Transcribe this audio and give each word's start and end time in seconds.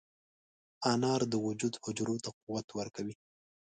انار 0.91 1.21
د 1.31 1.33
وجود 1.45 1.73
حجرو 1.83 2.15
ته 2.23 2.29
قوت 2.41 2.67
ورکوي. 2.79 3.15